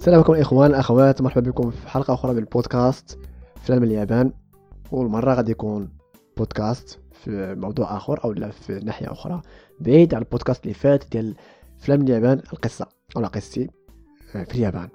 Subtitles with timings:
[0.00, 3.18] السلام عليكم الاخوان الاخوات مرحبا بكم في حلقة أخرى من البودكاست
[3.62, 4.32] فيلم اليابان.
[4.92, 5.88] والمرة غادي يكون
[6.36, 9.42] بودكاست في موضوع آخر أو لا في ناحية أخرى
[9.80, 11.34] بعيد على البودكاست اللي فات ديال
[11.78, 12.86] فيلم اليابان القصة
[13.16, 13.70] أو قصتي
[14.34, 14.88] آه، في اليابان.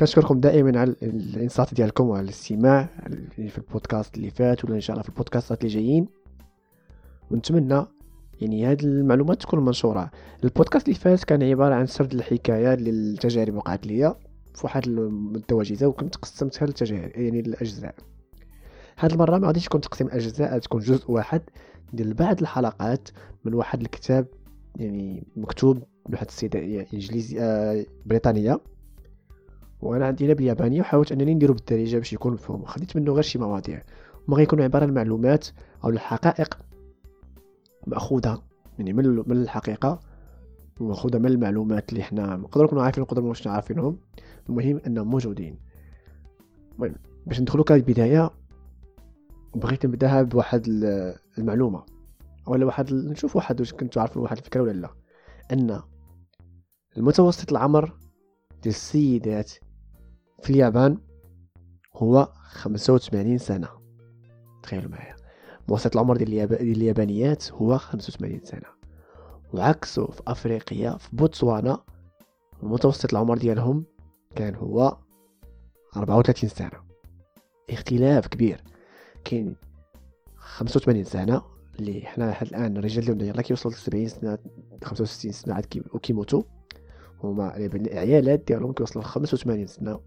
[0.00, 2.88] كنشكركم دائما على الانصات ديالكم وعلى الاستماع
[3.30, 6.08] في البودكاست اللي فات ولا إن شاء الله في البودكاستات اللي جايين.
[7.30, 7.84] ونتمنى
[8.40, 10.10] يعني هاد المعلومات تكون منشورة.
[10.44, 14.14] البودكاست اللي فات كان عبارة عن سرد الحكاية للتجارب وقعت ليا
[14.54, 17.94] في واحد المده وجيزه وكنت قسمتها للتجارب يعني الاجزاء
[18.98, 21.42] هاد المرة ما غاديش تكون تقسيم الاجزاء تكون جزء واحد
[21.92, 23.08] ديال بعض الحلقات
[23.44, 24.26] من واحد الكتاب
[24.76, 28.60] يعني مكتوب من واحد السيده يعني إنجليزي آه بريطانية.
[29.80, 32.64] وأنا عندي هنا باليابانية وحاولت أنني نديرو بالدارجة باش يكون مفهوم.
[32.64, 33.82] خديت منه غير شي مواضيع.
[34.28, 35.46] وما غيكونوا عبارة عن المعلومات
[35.84, 36.58] أو الحقائق
[37.88, 38.42] مأخوذة
[38.78, 40.00] يعني من من الحقيقة
[40.80, 43.98] ومأخوذة من المعلومات اللي حنا نقدروا نكونوا عارفين نقدروا مش عارفينهم.
[44.48, 45.58] المهم إنهم موجودين.
[46.74, 46.94] المهم
[47.26, 48.30] باش ندخلوا كالبداية
[49.54, 50.66] بغيت نبدأها بواحد
[51.38, 51.82] المعلومة
[52.46, 54.90] ولا واحد نشوف واحد واش كنتو عارفين واحد الفكرة ولا لا.
[55.52, 55.82] أن
[56.96, 57.84] المتوسط العمر
[58.62, 59.52] ديال السيدات
[60.42, 60.98] في اليابان
[61.96, 63.68] هو خمسة وثمانين سنة.
[64.62, 65.17] تخيلوا معايا.
[65.68, 68.68] متوسط العمر ديال اليابانيات هو 85 سنة.
[69.52, 71.80] وعكسه في أفريقيا في بوتسوانا
[72.62, 73.84] المتوسط العمر ديالهم
[74.36, 74.96] كان هو
[75.96, 76.70] 34 سنة.
[77.70, 78.62] اختلاف كبير.
[79.24, 79.56] كاين
[80.36, 81.42] 85 سنة
[81.78, 84.38] اللي حنا لحد الآن الرجال ديالنا يلاه كيوصلوا ل 70 سنة
[84.84, 86.42] 65 سنة عاد وكيموتوا.
[87.24, 90.00] هما العيالات ديالهم كيوصلوا ل 85 سنة.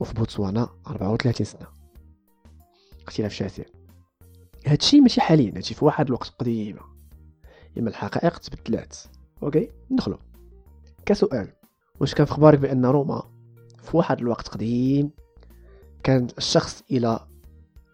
[0.00, 1.66] وفي بوتسوانا 34 سنة.
[3.06, 3.64] اختلاف شاسع.
[4.66, 6.80] هادشي ماشي حاليا هادشي في واحد الوقت قديمة.
[7.78, 8.96] إما الحقائق تبدلات.
[9.42, 10.18] أوكي؟ ندخلو.
[11.06, 11.48] كسؤال.
[12.00, 13.22] واش كان في أخبارك بأن روما
[13.82, 15.10] في واحد الوقت قديم
[16.02, 17.20] كان الشخص إلى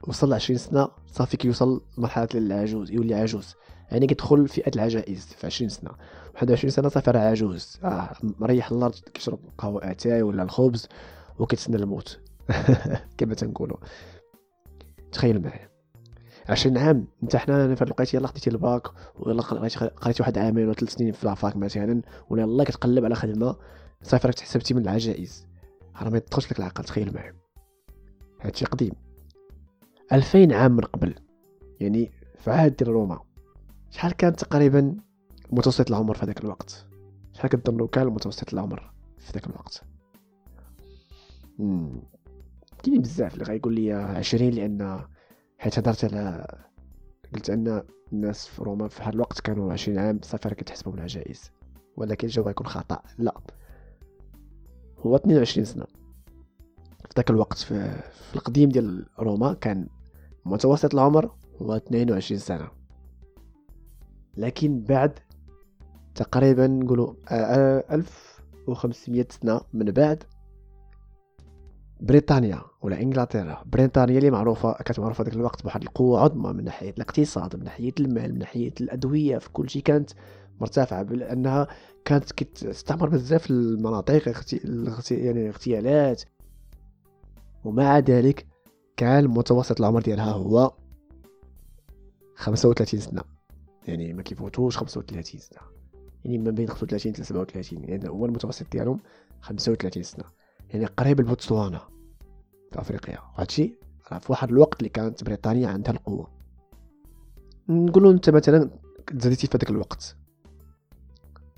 [0.09, 3.55] وصل عشرين سنة صافي كيوصل لمرحلة العجوز يولي عجوز.
[3.91, 5.91] يعني كيدخل فئة العجائز في عشرين سنة.
[6.34, 7.78] واحد وعشرين سنة صافي راه عجوز.
[7.84, 10.89] آه مريح الله كيشرب قهوة اتاي ولا الخبز
[11.39, 12.21] وكيتسنى الموت.
[13.19, 13.77] كما تنقولوا.
[15.12, 15.69] تخيل معايا.
[16.50, 17.06] عشرين عام.
[17.22, 18.83] انت حنا في الوقيته يلاه خديتي الباك
[19.19, 23.15] ويلا قريتي واحد عامين ولا ثلاث سنين في ال fac مثلا ولا يلاه كتقلب على
[23.15, 23.56] خدمة.
[24.03, 25.47] صافي راك تحسبتي من العجائز.
[26.03, 27.34] راه ما يدخلش لك العقل تخيل معايا.
[28.41, 28.93] هادشي قديم.
[30.12, 31.15] ألفين عام من قبل.
[31.81, 33.21] يعني في عهد ديال روما.
[33.91, 34.97] شحال كان تقريبا
[35.53, 36.87] متوسط العمر في هذاك الوقت؟
[37.32, 39.82] شحال كتظنوا كان متوسط العمر في ذاك الوقت؟
[42.82, 45.00] كاين بزاف اللي غيقول لي عشرين لأن
[45.60, 46.47] حيت هضرت على
[47.34, 47.82] قلت أن
[48.12, 51.50] الناس في روما في هذا الوقت كانوا عشرين عام صافي راه كتحسبهم العجائز
[51.97, 53.03] ولكن الجواب غيكون خطأ.
[53.19, 53.41] لا.
[54.99, 55.84] هو 22 سنة.
[57.00, 57.91] في ذاك الوقت في,
[58.31, 59.87] في القديم ديال روما كان
[60.44, 61.31] متوسط العمر
[61.62, 62.69] هو 22 سنة.
[64.37, 65.19] لكن بعد
[66.15, 70.25] تقريبا نقولوا 1500 سنة من بعد
[72.00, 73.62] بريطانيا ولا إنجلترا.
[73.66, 77.93] بريطانيا اللي معروفة كانت معروفة ذاك الوقت بواحد القوه عظمى من ناحية الاقتصاد من ناحية
[78.00, 79.83] المال من ناحية الأدوية في كل شيء.
[79.83, 80.11] كانت
[80.61, 81.69] مرتفعة لانها
[82.05, 84.44] كانت كتستعمر بزاف المناطق
[85.11, 86.22] يعني اغتيالات
[87.65, 88.47] ومع ذلك
[88.97, 90.72] كان متوسط العمر ديالها هو
[92.34, 93.22] 35 سنة.
[93.88, 95.61] يعني ما كيفوتوش 35 سنة.
[96.25, 99.00] يعني ما بين 35 ل 37 يعني هو المتوسط ديالهم
[99.41, 100.25] 35 سنة.
[100.75, 101.81] يعني قريب لبوتسوانا
[102.72, 103.78] في أفريقيا وهادشي
[104.20, 106.31] في واحد الوقت اللي كانت بريطانيا عندها القوة.
[107.69, 108.70] نقولوا أنت مثلا
[109.06, 110.16] تزاديتي في هذاك الوقت.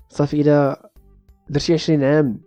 [0.09, 0.75] صافي إلى
[1.49, 2.41] درتي عشرين عام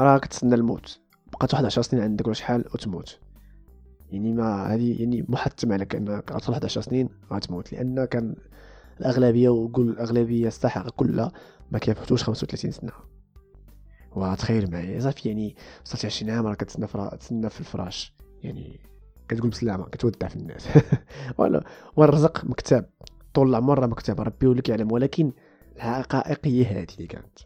[0.00, 1.00] راك تسنى الموت.
[1.32, 3.18] بقات واحد عشر سنين عندك ولا شحال وتموت.
[4.10, 8.34] يعني ما هذه يعني محتم عليك انك واحد عشر سنين غتموت لأن كان
[9.00, 11.32] الأغلبية وقول الأغلبية الساحقة كلها
[11.70, 12.92] ما كيفوتوش 35 سنة.
[14.16, 15.00] وتخيل معايا.
[15.00, 16.86] صافي يعني وصلت 20 عام راه كتسنى.
[17.20, 18.14] تسنى في الفراش.
[18.42, 18.80] يعني
[19.28, 20.68] كتقول بسلامة كتودع في الناس.
[21.38, 21.64] ولا
[21.96, 22.84] والرزق مكتب.
[23.34, 24.92] طول العمر راه مكتب ربي ولك يعلم.
[24.92, 25.32] ولكن
[25.76, 27.38] الحقائق هي هذه اللي كانت.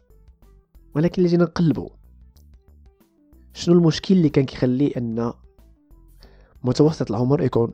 [0.95, 1.89] ولكن اللي جينا نقلبوا
[3.53, 5.33] شنو المشكل اللي كان كيخلي أن
[6.63, 7.73] متوسط العمر يكون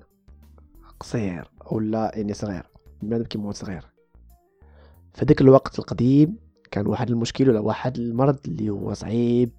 [0.99, 2.63] قصير ولا يعني صغير؟
[3.01, 3.85] بنادم كيموت صغير.
[5.13, 6.42] في ذاك الوقت القديم
[6.73, 9.51] كان واحد المشكل ولا واحد المرض اللي هو صعيب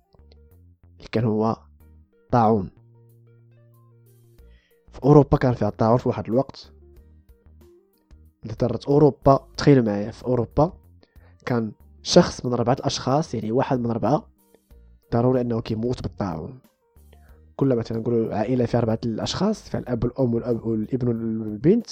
[0.97, 1.57] اللي كان هو
[2.31, 2.71] طاعون.
[4.93, 6.73] في أوروبا كان فيها الطاعون في واحد الوقت.
[8.45, 10.73] اضطرت أوروبا تخيلوا معايا في أوروبا
[11.47, 11.73] كان
[12.03, 14.29] شخص من أربعة أشخاص يعني واحد من أربعة
[15.13, 16.59] ضروري أنه كيموت بالطاعون.
[17.57, 21.87] كل مثلا نقولوا عائلة فيها أربعة الأشخاص فيها الأب والأم والأب والابن والبنت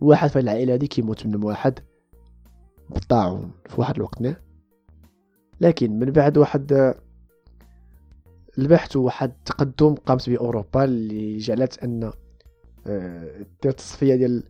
[0.00, 1.78] واحد في العائلة هذه كيموت منهم واحد.
[2.92, 4.22] بالطاعون في واحد الوقت
[5.60, 6.94] لكن من بعد واحد
[8.58, 12.12] البحث وواحد التقدم قامت به اوروبا اللي جعلت أن
[12.86, 14.44] آه، دير تصفيه ديال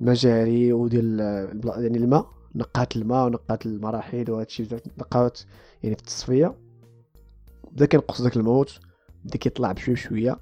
[0.00, 1.20] المجاري وديال
[1.64, 4.66] يعني الماء نقات الماء ونقات المراحيض وهادشي
[4.98, 5.40] نقات
[5.82, 6.54] يعني في التصفيه
[7.72, 8.80] بدا كينقص داك الموت
[9.24, 10.40] بدا كيطلع بشويه بشوية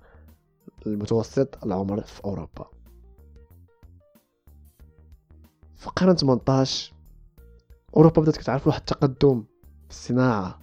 [0.86, 2.70] المتوسط العمر في أوروبا.
[5.76, 6.94] في القرن 18
[7.96, 9.44] أوروبا بدأت كتعرف واحد التقدم
[9.88, 10.60] في الصناعة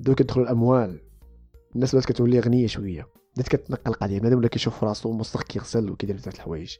[0.00, 1.00] بداو كيدخلوا الأموال.
[1.74, 3.08] الناس بدأت كتولي غنية شوية.
[3.36, 4.18] بدأت كتنقل القضية.
[4.18, 6.76] بنادم ولا كيشوف راسو مستخ كيغسل وكيدير بزاف الحوايج.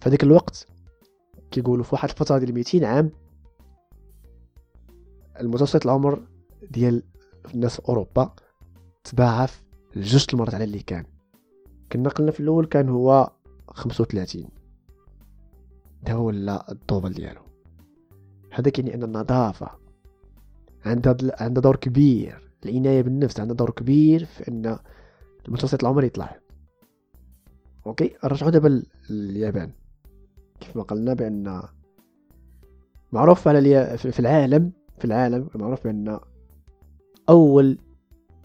[0.00, 0.66] في هذاك الوقت
[1.50, 3.10] كيقولوا في واحد الفترة ديال 200 عام
[5.40, 6.22] المتوسط العمر
[6.70, 7.02] ديال
[7.54, 8.34] الناس في أوروبا
[9.04, 9.64] تضاعف
[9.96, 11.04] لجوج المرات على اللي كان.
[11.92, 13.32] كنا قلنا في الأول كان هو
[13.68, 14.48] 35
[16.02, 17.49] ده ولا الدوبل ديالو.
[18.50, 19.70] هذا كيعني أن النظافة
[20.84, 24.78] عندها عندها دور كبير العناية بالنفس عندها دور كبير في أن
[25.48, 26.38] المتوسط العمر يطلع.
[27.86, 29.70] أوكي؟ نرجعو دابا لليابان.
[30.60, 31.62] كيف ما قلنا بأن
[33.12, 33.98] معروف على.
[33.98, 36.20] في العالم في العالم معروف بأن
[37.28, 37.78] أول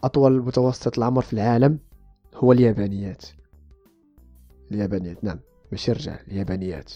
[0.03, 1.79] أطول متوسط العمر في العالم
[2.35, 3.25] هو اليابانيات.
[4.71, 5.39] اليابانيات نعم
[5.71, 6.93] ماشي الرجال اليابانيات.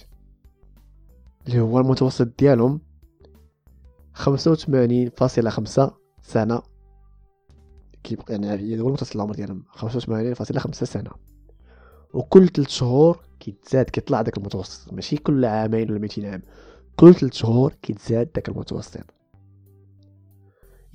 [1.48, 2.82] اللي هو المتوسط ديالهم
[4.20, 6.62] خمسة وثمانين فاصلة خمسة سنة.
[8.04, 11.12] كيبقى يعني هو المتوسط العمر ديالهم خمسة وثمانين فاصلة خمسة سنة.
[12.14, 14.94] وكل ثلاث شهور كيتزاد كيطلع داك المتوسط.
[14.94, 16.42] ماشي كل عامين ولا ميتين عام.
[16.96, 19.00] كل ثلاث شهور كيتزاد داك المتوسط.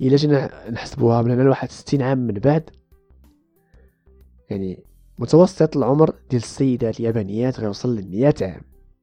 [0.01, 2.69] إلا جينا نحسبوها من هنا لواحد ستين عام من بعد
[4.49, 4.83] يعني
[5.19, 8.61] متوسط العمر ديال السيدات اليابانيات غيوصل لمية عام.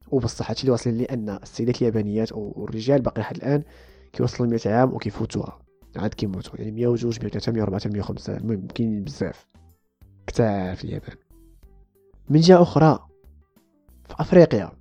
[0.09, 3.63] وبصح هادشي اللي واصلين لي أن السيدات اليابانيات والرجال باقي لحد الآن
[4.13, 5.59] كيوصلوا لمية عام وكيفوتوها.
[5.97, 6.57] عاد كيموتوا.
[6.59, 8.37] يعني مية وجوج مية وثلاثة مية وربعة مية وخمسة.
[8.37, 9.47] المهم كاينين بزاف.
[10.27, 11.17] كتار في اليابان.
[12.29, 13.09] من جهة أخرى
[14.09, 14.73] في أفريقيا.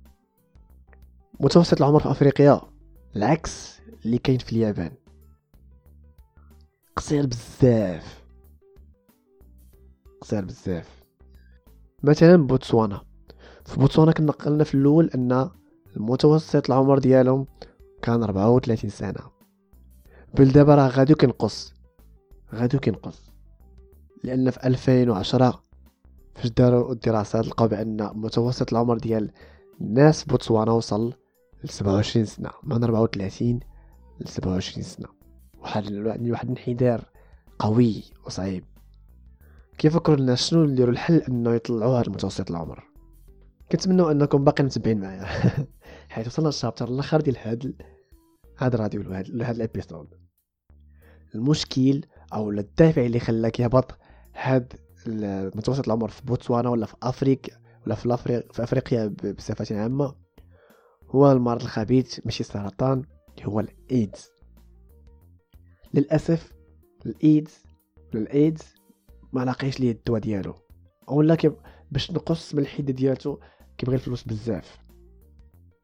[1.40, 2.60] متوسط العمر في أفريقيا
[3.16, 4.92] العكس اللي كاين في اليابان.
[6.96, 8.24] قصير بزاف.
[10.20, 11.02] قصير بزاف.
[12.02, 13.00] مثلا بوتسوانا.
[13.64, 15.50] في بوتسوانا كنا قلنا في الأول أن
[15.96, 17.46] المتوسط العمر ديالهم
[18.02, 19.20] كان 34 سنة.
[20.34, 21.74] بل دابا راه غادي كنقص.
[22.54, 23.30] غادي كنقص.
[24.24, 25.62] لأن في 2010
[26.34, 29.30] فاش داروا الدراسات لقاو بأن متوسط العمر ديال
[29.80, 31.14] الناس بوتسوانا وصل
[31.64, 32.50] ل 27 سنة.
[32.62, 33.60] من 34
[34.20, 35.08] ل 27 سنة.
[35.58, 37.04] واحد واحد الانحدار
[37.58, 38.64] قوي وصعيب.
[39.78, 42.84] كيفكروا الناس شنو نديروا الحل أنه يطلعوا هذا المتوسط العمر؟
[43.72, 45.26] كنتمنوا أنكم باقي متبعين معايا.
[46.12, 47.82] حيت وصلنا للشابتر الأخر ديال هاد
[48.58, 50.14] هاد الراديو ولا هاد الإبيسود.
[51.34, 52.04] المشكل
[52.34, 53.98] أو الدافع اللي خلاك يهبط
[54.34, 54.72] هاد
[55.56, 59.06] متوسط العمر في بوتسوانا ولا في افريقيا ولا في, l'Afrique في أفريقيا
[59.38, 60.14] بصفة عامة
[61.10, 63.02] هو المرض الخبيث ماشي السرطان
[63.42, 64.30] هو الإيدز.
[65.94, 66.52] للأسف
[67.06, 67.62] الايدز
[68.14, 68.62] الايدز
[69.32, 70.54] ما لاقيش ليه الدواء ديالو.
[71.08, 71.36] اولا
[71.90, 73.40] باش نقص من الحدة ديالته
[73.78, 74.81] كيبغي الفلوس بزاف.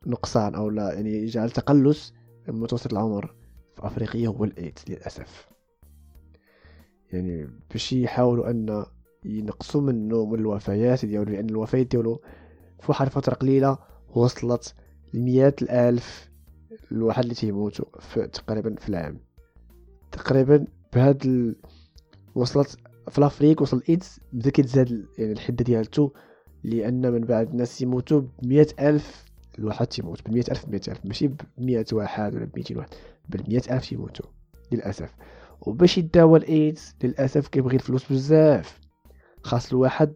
[0.07, 2.15] نقصان أو لا يعني جعل تقلص
[2.49, 3.35] متوسط العمر
[3.77, 5.49] في أفريقيا هو الآيدز للأسف.
[7.13, 8.85] يعني باش يحاولوا أن
[9.25, 12.23] ينقصوا منه من الوفيات ديالو لأن الوفيات ديالو
[12.81, 13.79] في واحد الفترة قليلة
[14.15, 14.75] وصلت
[15.15, 16.31] لمئات الألف
[16.93, 19.21] الواحد اللي تيموتوا تقريبا في العام.
[20.13, 21.57] تقريبا بهاد ال...
[22.35, 22.77] وصلت
[23.11, 26.13] في l'Afrique وصل ايدز بدا كيتزاد يعني الحدة ديالته
[26.65, 29.25] لأن من بعد الناس يموتوا بمئة ألف
[29.59, 32.89] الواحد تيموت بمئة ألف بمئة ألف ماشي بمئة واحد ولا بمئتين واحد
[33.29, 34.27] بل بمئة ألف تيموتوا
[34.73, 35.15] للأسف.
[35.61, 38.81] وباش يداوى الإيدز للأسف كيبغي الفلوس بزاف.
[39.43, 40.15] خاص الواحد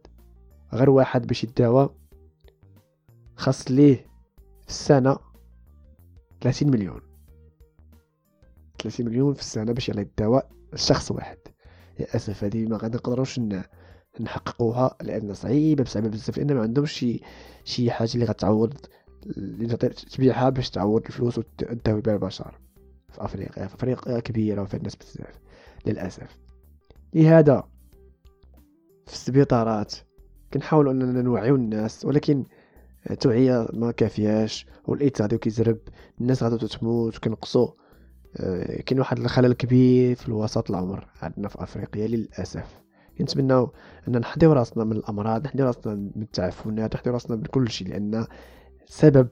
[0.73, 1.91] غير واحد باش يداوى
[3.37, 4.07] خاص ليه
[4.63, 5.19] في السنة
[6.41, 7.01] 30 مليون.
[8.83, 11.39] 30 مليون في السنة باش يلا الدواء الشخص واحد.
[12.01, 13.41] للأسف هذه ما غادي نقدروش
[14.21, 17.21] نحققوها لأن صعيبة بصعيبة بزاف لأن ما عندهمش شي
[17.65, 18.75] شي حاجة اللي غتعوض
[19.26, 22.59] اللي تبيعها باش تعوض الفلوس وتداوي بها البشر.
[23.09, 25.41] في أفريقيا في أفريقيا كبيرة وفيها الناس بزاف
[25.87, 26.38] للأسف.
[27.14, 27.69] لهذا
[29.07, 29.95] في السبيطارات
[30.55, 32.45] كنحاولوا أننا نوعيو الناس ولكن
[33.11, 35.79] التوعية ما كافياش والايدز غادي كيزرب
[36.21, 37.69] الناس غادي تموت وكنقصوا
[38.37, 42.83] آه، كاين واحد الخلل كبير في الوسط العمر عندنا في أفريقيا للأسف.
[43.19, 43.73] كنتمناو
[44.09, 48.26] ان نحضيو راسنا من الأمراض نحضيو راسنا من التعفنات نحضيو راسنا من كل شيء لأن
[48.93, 49.29] سبب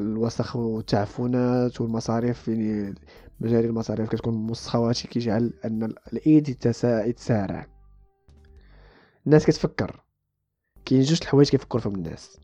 [0.00, 2.94] الوسخ والتعفنات والمصاريف يعني
[3.40, 5.82] مجاري المصاريف كتكون موسخه وهادشي كيجعل أن
[6.12, 6.48] الإيد
[6.84, 7.66] يتسارع.
[9.26, 10.04] الناس كتفكر.
[10.84, 12.40] كاين جوج الحوايج كيفكروا فيهم الناس.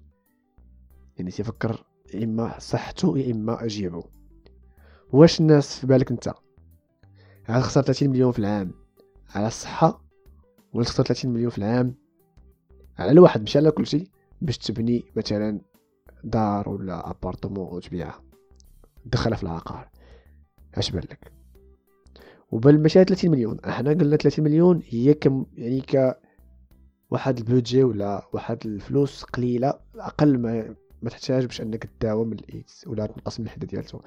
[1.19, 4.04] يعني تيفكر يا إما صحته يا إما اجيبه
[5.12, 6.33] واش الناس في بالك أنت؟
[7.49, 8.73] عاد خسر 30 مليون في العام.
[9.35, 10.04] على الصحة
[10.73, 11.95] ولا تخسر 30 مليون في العام؟
[12.99, 14.11] على الواحد ماشي على كلشي.
[14.43, 15.61] باش تبني مثلا
[16.25, 18.23] دار ولا ابارتمون وتبيعها
[19.04, 19.88] تدخلها في العقار.
[20.75, 21.33] اش بالك
[22.50, 23.61] وبل ماشي 30 مليون.
[23.61, 26.19] إحنا قلنا 30 مليون هي كم يعني ك
[27.11, 33.07] واحد البودجي ولا واحد الفلوس قليلة أقل ما ما تحتاج باش أنك تداوم الايدز ولا
[33.07, 34.00] تنقص من الحده ديالته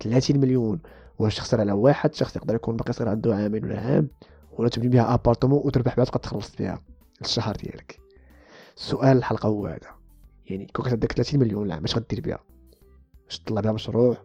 [0.00, 0.80] 30 مليون.
[1.18, 4.08] واش تخسر على واحد شخص يقدر يكون باقي صغير عنده عامين ولا عام
[4.52, 6.82] ولا تبني بها ابارتمون وتربح بها تبقى تخلص بها
[7.20, 8.00] الشهر ديالك.
[8.76, 9.99] سؤال الحلقة هو هذا.
[10.50, 12.38] يعني كون كتعطيك 30 مليون لا اش غدير بها
[13.24, 14.16] واش تطلع بها مشروع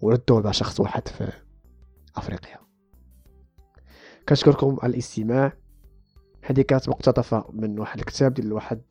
[0.00, 1.32] ولا تدور بها شخص واحد في
[2.16, 2.58] أفريقيا.
[4.28, 5.52] كنشكركم على الاستماع.
[6.42, 8.82] هذه كانت مقتطفة من واحد الكتاب ديال واحد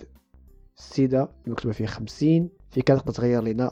[0.78, 3.72] السيدة مكتوبة فيه خمسين في كانت تقدر تغير لنا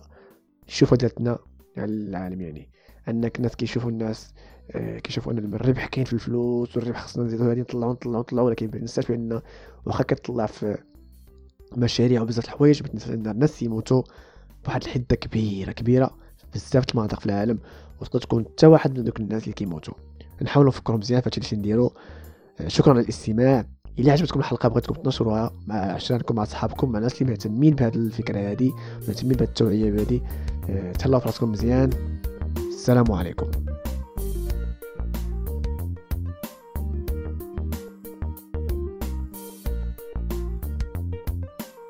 [0.67, 1.39] الشوفة ديالتنا
[1.77, 2.69] على العالم يعني.
[3.07, 4.34] أنك الناس كيشوفوا الناس
[4.72, 8.69] آه، كيشوفوا أن الربح كاين في الفلوس والربح خصنا نزيدو هادي نطلعو نطلعو نطلعو ولكن
[8.74, 9.41] ما ننساش بأن
[9.86, 10.77] واخا كتطلع في
[11.77, 14.03] مشاريع وبزاف الحوايج الناس يموتوا
[14.65, 16.17] بواحد الحدة كبيره كبيرة
[16.53, 17.60] بزاف المناطق في العالم
[18.01, 19.93] وتقدر تكون حتى واحد من دوك الناس اللي كيموتوا
[20.41, 21.93] نحاولوا نفكروا مزيان في هادشي اللي نديرو.
[22.60, 23.65] آه، شكرا على الاستماع.
[24.00, 28.51] إلا عجبتكم الحلقة بغيتكم تنشروها مع عشرانكم مع صحابكم مع الناس اللي مهتمين بهذه الفكرة
[28.51, 28.72] هذه
[29.07, 30.22] مهتمين بهذه التوعية هذه
[30.69, 31.89] آه، تهلاو في راسكم مزيان.
[32.57, 33.51] السلام عليكم.